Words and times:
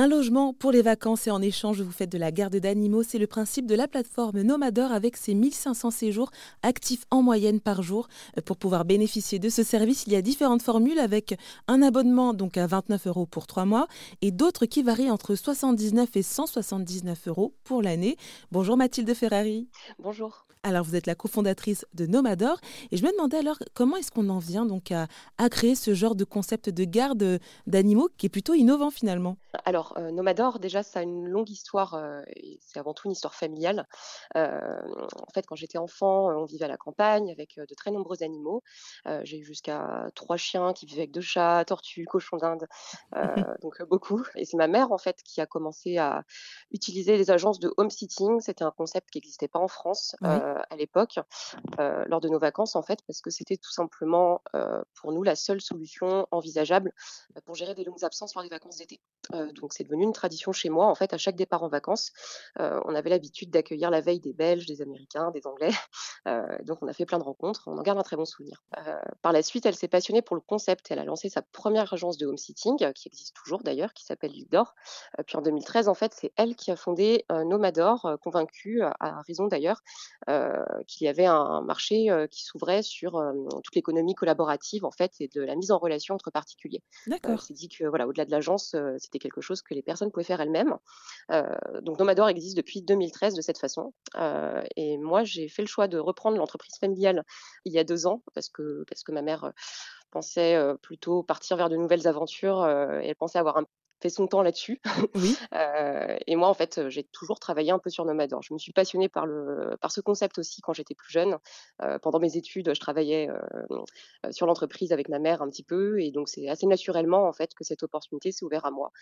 Un 0.00 0.08
logement 0.08 0.54
pour 0.54 0.72
les 0.72 0.80
vacances 0.80 1.26
et 1.26 1.30
en 1.30 1.42
échange, 1.42 1.82
vous 1.82 1.92
faites 1.92 2.10
de 2.10 2.16
la 2.16 2.32
garde 2.32 2.56
d'animaux. 2.56 3.02
C'est 3.02 3.18
le 3.18 3.26
principe 3.26 3.66
de 3.66 3.74
la 3.74 3.86
plateforme 3.86 4.40
Nomador 4.40 4.92
avec 4.92 5.14
ses 5.14 5.34
1500 5.34 5.90
séjours 5.90 6.30
actifs 6.62 7.04
en 7.10 7.20
moyenne 7.20 7.60
par 7.60 7.82
jour. 7.82 8.08
Pour 8.46 8.56
pouvoir 8.56 8.86
bénéficier 8.86 9.38
de 9.38 9.50
ce 9.50 9.62
service, 9.62 10.04
il 10.06 10.14
y 10.14 10.16
a 10.16 10.22
différentes 10.22 10.62
formules 10.62 10.98
avec 10.98 11.38
un 11.68 11.82
abonnement 11.82 12.32
donc 12.32 12.56
à 12.56 12.66
29 12.66 13.08
euros 13.08 13.26
pour 13.26 13.46
trois 13.46 13.66
mois 13.66 13.88
et 14.22 14.30
d'autres 14.30 14.64
qui 14.64 14.82
varient 14.82 15.10
entre 15.10 15.34
79 15.34 16.08
et 16.16 16.22
179 16.22 17.28
euros 17.28 17.54
pour 17.62 17.82
l'année. 17.82 18.16
Bonjour 18.52 18.78
Mathilde 18.78 19.12
Ferrari. 19.12 19.68
Bonjour. 19.98 20.46
Alors 20.62 20.84
vous 20.84 20.94
êtes 20.94 21.06
la 21.06 21.14
cofondatrice 21.14 21.86
de 21.94 22.04
Nomador 22.04 22.58
et 22.90 22.98
je 22.98 23.02
me 23.02 23.10
demandais 23.12 23.38
alors 23.38 23.56
comment 23.72 23.96
est-ce 23.96 24.10
qu'on 24.10 24.28
en 24.28 24.38
vient 24.38 24.66
donc 24.66 24.92
à, 24.92 25.06
créer 25.48 25.74
ce 25.74 25.94
genre 25.94 26.14
de 26.14 26.24
concept 26.24 26.68
de 26.68 26.84
garde 26.84 27.40
d'animaux 27.66 28.10
qui 28.18 28.26
est 28.26 28.28
plutôt 28.28 28.52
innovant 28.52 28.90
finalement? 28.90 29.38
Alors 29.64 29.94
euh, 29.96 30.10
Nomador 30.10 30.58
déjà 30.58 30.82
ça 30.82 31.00
a 31.00 31.02
une 31.02 31.26
longue 31.26 31.48
histoire 31.48 31.94
euh, 31.94 32.20
c'est 32.60 32.78
avant 32.78 32.92
tout 32.92 33.08
une 33.08 33.12
histoire 33.12 33.34
familiale. 33.34 33.86
Euh, 34.36 34.60
en 35.16 35.32
fait 35.32 35.46
quand 35.46 35.56
j'étais 35.56 35.78
enfant 35.78 36.28
on 36.28 36.44
vivait 36.44 36.66
à 36.66 36.68
la 36.68 36.76
campagne 36.76 37.30
avec 37.30 37.56
de 37.56 37.74
très 37.74 37.90
nombreux 37.90 38.22
animaux. 38.22 38.62
J'ai 39.22 39.38
eu 39.38 39.44
jusqu'à 39.44 40.08
trois 40.14 40.36
chiens 40.36 40.74
qui 40.74 40.84
vivaient 40.84 41.02
avec 41.02 41.12
deux 41.12 41.22
chats, 41.22 41.64
tortues, 41.66 42.04
cochons 42.04 42.36
d'Inde, 42.36 42.66
donc 43.62 43.82
beaucoup. 43.84 44.22
Et 44.34 44.44
c'est 44.44 44.58
ma 44.58 44.68
mère 44.68 44.92
en 44.92 44.98
fait 44.98 45.22
qui 45.22 45.40
a 45.40 45.46
commencé 45.46 45.96
à 45.96 46.24
utiliser 46.70 47.16
les 47.16 47.30
agences 47.30 47.60
de 47.60 47.72
home 47.78 47.90
sitting. 47.90 48.40
C'était 48.40 48.64
un 48.64 48.70
concept 48.70 49.10
qui 49.10 49.18
n'existait 49.18 49.48
pas 49.48 49.58
en 49.58 49.68
France. 49.68 50.16
Euh, 50.49 50.49
à 50.70 50.76
l'époque, 50.76 51.18
euh, 51.78 52.04
lors 52.06 52.20
de 52.20 52.28
nos 52.28 52.38
vacances, 52.38 52.76
en 52.76 52.82
fait, 52.82 53.00
parce 53.06 53.20
que 53.20 53.30
c'était 53.30 53.56
tout 53.56 53.72
simplement 53.72 54.42
euh, 54.54 54.82
pour 54.94 55.12
nous 55.12 55.22
la 55.22 55.36
seule 55.36 55.60
solution 55.60 56.26
envisageable 56.30 56.92
pour 57.44 57.54
gérer 57.54 57.74
des 57.74 57.84
longues 57.84 58.04
absences 58.04 58.34
lors 58.34 58.44
des 58.44 58.50
vacances 58.50 58.76
d'été. 58.76 59.00
Donc 59.54 59.72
c'est 59.72 59.84
devenu 59.84 60.04
une 60.04 60.12
tradition 60.12 60.52
chez 60.52 60.68
moi. 60.68 60.86
En 60.86 60.94
fait, 60.94 61.12
à 61.12 61.18
chaque 61.18 61.36
départ 61.36 61.62
en 61.62 61.68
vacances, 61.68 62.12
on 62.58 62.94
avait 62.94 63.10
l'habitude 63.10 63.50
d'accueillir 63.50 63.90
la 63.90 64.00
veille 64.00 64.20
des 64.20 64.32
Belges, 64.32 64.66
des 64.66 64.82
Américains, 64.82 65.30
des 65.30 65.46
Anglais. 65.46 65.70
donc 66.64 66.78
on 66.82 66.88
a 66.88 66.92
fait 66.92 67.06
plein 67.06 67.18
de 67.18 67.24
rencontres. 67.24 67.64
On 67.66 67.78
en 67.78 67.82
garde 67.82 67.98
un 67.98 68.02
très 68.02 68.16
bon 68.16 68.24
souvenir. 68.24 68.62
par 69.22 69.32
la 69.32 69.42
suite, 69.42 69.66
elle 69.66 69.74
s'est 69.74 69.88
passionnée 69.88 70.22
pour 70.22 70.36
le 70.36 70.42
concept. 70.42 70.90
Elle 70.90 70.98
a 70.98 71.04
lancé 71.04 71.28
sa 71.28 71.42
première 71.42 71.92
agence 71.92 72.16
de 72.18 72.26
home 72.26 72.38
sitting, 72.38 72.92
qui 72.92 73.08
existe 73.08 73.34
toujours 73.34 73.62
d'ailleurs, 73.62 73.92
qui 73.92 74.04
s'appelle 74.04 74.32
Lidor. 74.32 74.74
puis 75.26 75.36
en 75.36 75.42
2013, 75.42 75.88
en 75.88 75.94
fait, 75.94 76.14
c'est 76.14 76.32
elle 76.36 76.56
qui 76.56 76.70
a 76.70 76.76
fondé 76.76 77.24
Nomador, 77.30 78.18
convaincue, 78.22 78.82
à 78.82 79.22
raison 79.22 79.46
d'ailleurs, 79.46 79.82
euh, 80.28 80.64
qu'il 80.86 81.06
y 81.06 81.08
avait 81.08 81.26
un 81.26 81.62
marché 81.62 82.10
euh, 82.10 82.26
qui 82.26 82.44
s'ouvrait 82.44 82.82
sur 82.82 83.16
euh, 83.16 83.32
toute 83.64 83.74
l'économie 83.74 84.14
collaborative 84.14 84.84
en 84.84 84.90
fait 84.90 85.12
et 85.20 85.28
de 85.28 85.42
la 85.42 85.56
mise 85.56 85.70
en 85.70 85.78
relation 85.78 86.14
entre 86.14 86.30
particuliers. 86.30 86.82
D'accord. 87.06 87.40
s'est 87.40 87.54
dit 87.54 87.68
que 87.68 87.84
voilà, 87.84 88.06
au-delà 88.06 88.24
de 88.24 88.30
l'agence, 88.30 88.76
c'était 88.98 89.18
quelque 89.20 89.40
chose 89.40 89.62
que 89.62 89.74
les 89.74 89.82
personnes 89.82 90.10
pouvaient 90.10 90.24
faire 90.24 90.40
elles-mêmes. 90.40 90.76
donc 91.82 91.98
Nomador 91.98 92.28
existe 92.28 92.56
depuis 92.56 92.82
2013 92.82 93.34
de 93.34 93.42
cette 93.42 93.58
façon. 93.58 93.92
et 94.76 94.98
moi, 94.98 95.22
j'ai 95.24 95.48
fait 95.48 95.62
le 95.62 95.68
choix 95.68 95.86
de 95.86 95.98
reprendre 95.98 96.36
l'entreprise 96.36 96.76
familiale 96.80 97.24
il 97.64 97.72
y 97.72 97.78
a 97.78 97.84
deux 97.84 98.06
ans 98.06 98.22
parce 98.34 98.48
que 98.48 98.84
parce 98.88 99.02
que 99.02 99.12
ma 99.12 99.22
mère 99.22 99.52
pensait 100.10 100.58
plutôt 100.82 101.22
partir 101.22 101.56
vers 101.56 101.68
de 101.68 101.76
nouvelles 101.76 102.08
aventures 102.08 102.66
elle 102.66 103.14
pensait 103.16 103.38
avoir 103.38 103.58
un 103.58 103.66
fait 104.00 104.08
son 104.08 104.26
temps 104.26 104.42
là-dessus. 104.42 104.80
Oui. 105.14 105.36
euh, 105.54 106.16
et 106.26 106.36
moi, 106.36 106.48
en 106.48 106.54
fait, 106.54 106.88
j'ai 106.88 107.04
toujours 107.04 107.38
travaillé 107.38 107.70
un 107.70 107.78
peu 107.78 107.90
sur 107.90 108.04
Nomador. 108.04 108.42
Je 108.42 108.54
me 108.54 108.58
suis 108.58 108.72
passionnée 108.72 109.08
par, 109.08 109.26
le, 109.26 109.76
par 109.80 109.92
ce 109.92 110.00
concept 110.00 110.38
aussi 110.38 110.60
quand 110.60 110.72
j'étais 110.72 110.94
plus 110.94 111.12
jeune. 111.12 111.38
Euh, 111.82 111.98
pendant 111.98 112.18
mes 112.18 112.36
études, 112.36 112.74
je 112.74 112.80
travaillais 112.80 113.28
euh, 113.28 114.30
sur 114.30 114.46
l'entreprise 114.46 114.92
avec 114.92 115.08
ma 115.08 115.18
mère 115.18 115.42
un 115.42 115.48
petit 115.48 115.62
peu. 115.62 116.00
Et 116.00 116.10
donc, 116.10 116.28
c'est 116.28 116.48
assez 116.48 116.66
naturellement, 116.66 117.26
en 117.26 117.32
fait, 117.32 117.54
que 117.54 117.64
cette 117.64 117.82
opportunité 117.82 118.32
s'est 118.32 118.44
ouverte 118.44 118.66
à 118.66 118.70
moi 118.70 118.92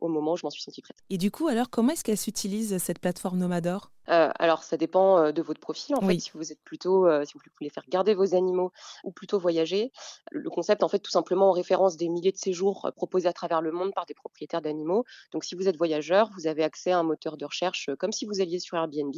au 0.00 0.08
moment 0.08 0.32
où 0.32 0.36
je 0.36 0.44
m'en 0.44 0.50
suis 0.50 0.62
sentie 0.62 0.82
prête. 0.82 0.96
Et 1.10 1.18
du 1.18 1.30
coup, 1.30 1.48
alors, 1.48 1.70
comment 1.70 1.92
est-ce 1.92 2.04
qu'elle 2.04 2.16
s'utilise, 2.16 2.78
cette 2.78 2.98
plateforme 2.98 3.38
Nomador? 3.38 3.90
Euh, 4.08 4.30
alors, 4.38 4.62
ça 4.62 4.76
dépend 4.76 5.32
de 5.32 5.42
votre 5.42 5.60
profil. 5.60 5.96
En 5.96 6.00
fait, 6.00 6.18
si 6.18 6.30
vous 6.34 6.52
êtes 6.52 6.62
plutôt, 6.62 7.06
euh, 7.06 7.24
si 7.24 7.34
vous 7.34 7.40
voulez 7.58 7.70
faire 7.70 7.84
garder 7.88 8.14
vos 8.14 8.34
animaux 8.34 8.72
ou 9.04 9.12
plutôt 9.12 9.38
voyager, 9.38 9.92
le 10.30 10.48
concept, 10.50 10.82
en 10.82 10.88
fait, 10.88 10.98
tout 10.98 11.10
simplement 11.10 11.50
en 11.50 11.52
référence 11.52 11.96
des 11.96 12.08
milliers 12.08 12.32
de 12.32 12.36
séjours 12.36 12.90
proposés 12.96 13.28
à 13.28 13.32
travers 13.32 13.60
le 13.62 13.72
monde 13.72 13.92
par 13.94 14.06
des 14.06 14.14
propriétaires 14.14 14.62
d'animaux. 14.62 15.04
Donc, 15.32 15.44
si 15.44 15.54
vous 15.54 15.68
êtes 15.68 15.76
voyageur, 15.76 16.30
vous 16.36 16.46
avez 16.46 16.62
accès 16.62 16.90
à 16.90 16.98
un 16.98 17.02
moteur 17.02 17.36
de 17.36 17.44
recherche 17.44 17.90
comme 17.98 18.12
si 18.12 18.26
vous 18.26 18.40
alliez 18.40 18.58
sur 18.58 18.76
Airbnb. 18.76 19.14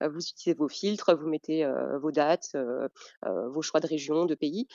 vous 0.00 0.20
utilisez 0.20 0.54
vos 0.54 0.68
filtres, 0.68 1.14
vous 1.14 1.28
mettez 1.28 1.68
vos 2.00 2.10
dates, 2.10 2.56
vos 3.22 3.62
choix 3.62 3.80
de 3.80 3.86
région, 3.86 4.26
de 4.26 4.34
pays, 4.34 4.66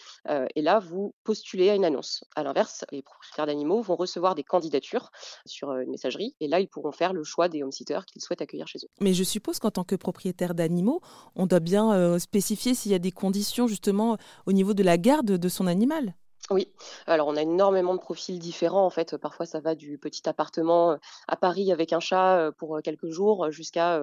et 0.55 0.61
là, 0.61 0.79
vous 0.79 1.13
postulez 1.23 1.69
à 1.69 1.75
une 1.75 1.85
annonce. 1.85 2.23
À 2.35 2.43
l'inverse, 2.43 2.85
les 2.91 3.01
propriétaires 3.01 3.45
d'animaux 3.45 3.81
vont 3.81 3.95
recevoir 3.95 4.35
des 4.35 4.43
candidatures 4.43 5.11
sur 5.45 5.71
une 5.71 5.89
messagerie, 5.89 6.35
et 6.39 6.47
là, 6.47 6.59
ils 6.59 6.67
pourront 6.67 6.91
faire 6.91 7.13
le 7.13 7.23
choix 7.23 7.49
des 7.49 7.63
home-sitters 7.63 8.01
qu'ils 8.05 8.21
souhaitent 8.21 8.41
accueillir 8.41 8.67
chez 8.67 8.79
eux. 8.83 8.89
Mais 8.99 9.13
je 9.13 9.23
suppose 9.23 9.54
qu'en 9.59 9.71
tant 9.71 9.83
que 9.83 9.95
propriétaire 9.95 10.55
d'animaux, 10.55 11.01
on 11.35 11.45
doit 11.45 11.59
bien 11.59 11.93
euh, 11.93 12.19
spécifier 12.19 12.73
s'il 12.73 12.91
y 12.91 12.95
a 12.95 12.99
des 12.99 13.11
conditions 13.11 13.67
justement 13.67 14.17
au 14.45 14.51
niveau 14.51 14.73
de 14.73 14.83
la 14.83 14.97
garde 14.97 15.31
de 15.31 15.49
son 15.49 15.67
animal. 15.67 16.15
Oui, 16.51 16.67
alors 17.07 17.27
on 17.27 17.35
a 17.35 17.41
énormément 17.41 17.95
de 17.95 17.99
profils 17.99 18.37
différents 18.37 18.85
en 18.85 18.91
fait. 18.91 19.17
Parfois 19.17 19.45
ça 19.45 19.59
va 19.59 19.73
du 19.73 19.97
petit 19.97 20.27
appartement 20.29 20.91
euh, 20.91 20.97
à 21.27 21.35
Paris 21.35 21.71
avec 21.71 21.91
un 21.91 21.99
chat 21.99 22.37
euh, 22.37 22.51
pour 22.51 22.79
quelques 22.83 23.09
jours 23.09 23.51
jusqu'à 23.51 24.01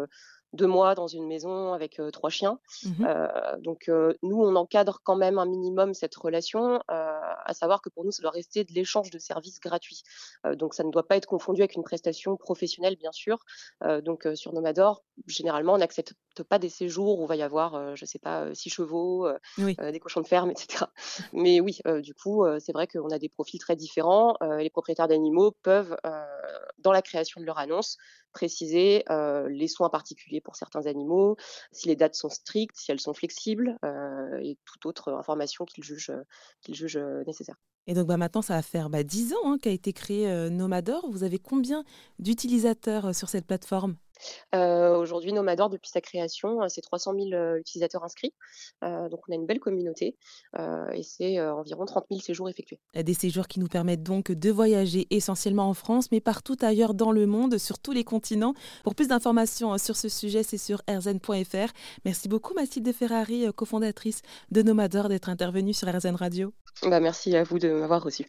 deux 0.53 0.67
mois 0.67 0.95
dans 0.95 1.07
une 1.07 1.27
maison 1.27 1.73
avec 1.73 2.01
trois 2.13 2.31
chiens. 2.31 2.59
Mmh 2.85 3.07
donc 3.63 3.91
nous, 4.23 4.43
on 4.43 4.57
encadre 4.57 5.01
quand 5.05 5.17
même 5.17 5.39
un 5.39 5.47
minimum 5.47 5.95
cette 5.95 6.15
relation, 6.15 6.81
à 6.89 7.55
savoir 7.55 7.81
que 7.81 7.89
pour 7.89 8.05
nous, 8.05 8.11
ça 8.11 8.23
doit 8.23 8.31
rester 8.31 8.65
de 8.65 8.73
l'échange 8.73 9.11
de 9.11 9.19
services 9.19 9.61
gratuits. 9.61 10.03
donc 10.55 10.75
ça 10.75 10.85
ne 10.85 10.91
doit 10.91 11.07
pas 11.07 11.17
être 11.17 11.27
confondu 11.27 11.63
avec 11.63 11.77
une 11.77 11.83
prestation 11.83 12.37
professionnelle, 12.37 12.97
bien 12.97 13.13
sûr. 13.13 13.39
donc 14.03 14.27
sur 14.35 14.53
Nomador, 14.53 15.05
généralement, 15.27 15.75
on 15.75 15.79
n'accepte 15.79 16.15
pas 16.49 16.59
des 16.59 16.69
séjours 16.69 17.21
où 17.21 17.25
il 17.25 17.29
va 17.29 17.37
y 17.37 17.43
avoir, 17.43 17.95
je 17.97 18.05
sais 18.05 18.19
pas, 18.19 18.55
six 18.55 18.71
chevaux, 18.71 19.29
des 19.59 20.01
cochons 20.01 20.21
de 20.21 20.27
ferme, 20.27 20.51
etc. 20.51 20.85
Mais 21.33 21.61
oui, 21.61 21.79
du 22.01 22.15
coup, 22.15 22.45
c'est 22.59 22.73
vrai 22.73 22.87
qu'on 22.87 23.11
a 23.11 23.19
des 23.19 23.29
profils 23.29 23.61
très 23.61 23.77
différents. 23.77 24.37
les 24.59 24.71
propriétaires 24.71 25.09
d'animaux 25.09 25.53
peuvent, 25.63 25.97
dans 26.83 26.93
la 26.93 27.03
création 27.03 27.41
de 27.41 27.47
leur 27.47 27.59
annonce, 27.59 27.99
préciser 28.33 29.05
les 29.49 29.69
soins 29.69 29.91
particuliers 29.91 30.41
pour 30.41 30.57
certains 30.57 30.87
animaux, 30.87 31.37
si 31.71 31.89
les 31.89 31.97
dates 31.97 32.15
sont 32.15 32.31
strictes, 32.31 32.77
si 32.77 32.91
elles 32.91 33.01
sont 33.01 33.15
flexibles, 33.15 33.79
et 34.43 34.59
toute 34.65 34.87
autre 34.87 35.13
information 35.13 35.65
qu'ils 35.65 35.85
jugent, 35.85 36.13
jugent 36.69 37.05
nécessaire. 37.27 37.57
Et 37.87 37.95
donc 37.95 38.07
bah, 38.07 38.17
maintenant, 38.17 38.43
ça 38.43 38.55
va 38.55 38.63
faire 38.63 38.91
bah, 38.91 39.03
10 39.03 39.35
ans 39.35 39.37
hein, 39.45 39.59
qu'a 39.61 39.71
été 39.71 39.93
créé 39.93 40.51
Nomador. 40.51 41.11
Vous 41.11 41.25
avez 41.25 41.39
combien 41.39 41.85
d'utilisateurs 42.19 43.15
sur 43.15 43.29
cette 43.29 43.47
plateforme? 43.47 43.97
euh, 43.97 44.02
aujourd'hui, 44.53 45.33
Nomador, 45.33 45.71
depuis 45.71 45.91
sa 45.91 46.01
création, 46.01 46.63
euh, 46.63 46.67
c'est 46.69 46.81
300 46.81 47.15
000 47.15 47.33
euh, 47.33 47.59
utilisateurs 47.59 48.05
inscrits. 48.05 48.33
donc, 48.83 49.21
on 49.29 49.33
a 49.33 49.35
une 49.35 49.47
belle 49.47 49.61
communauté 49.61 50.17
et 50.93 51.03
c'est 51.03 51.41
environ 51.41 51.85
30 51.85 52.07
000 52.11 52.21
séjours 52.21 52.49
effectués. 52.49 52.81
Des 52.95 53.15
séjours 53.15 53.47
qui 53.49 53.61
nous 53.61 53.69
permettent 53.69 54.03
donc 54.03 54.33
de 54.33 54.51
voyager 54.51 55.07
essentiellement 55.11 55.69
en 55.69 55.75
France, 55.75 56.11
mais 56.11 56.21
partout 56.21 56.57
ailleurs 56.61 56.95
dans 56.95 57.13
le 57.13 57.27
monde, 57.27 57.59
sur 57.59 57.79
tous 57.79 57.93
les 57.93 58.05
continents. 58.05 58.55
Pour 58.85 58.95
plus 58.95 59.09
d'informations 59.09 59.77
sur 59.79 59.97
ce 59.97 60.09
sujet, 60.09 60.43
c'est 60.43 60.59
sur 60.59 60.83
rzn.fr. 60.89 61.73
Merci 62.05 62.29
beaucoup, 62.29 62.55
Mathilde 62.55 62.93
Ferrari, 62.93 63.47
cofondatrice 63.55 64.23
de 64.51 64.63
Nomador, 64.63 65.09
d'être 65.09 65.29
intervenue 65.29 65.75
sur 65.75 65.89
RZN 65.89 66.17
Radio. 66.17 66.53
Bah, 66.83 67.01
merci 67.01 67.37
à 67.37 67.45
vous 67.45 67.59
de 67.59 67.69
m'avoir 67.73 68.03
reçu. 68.03 68.27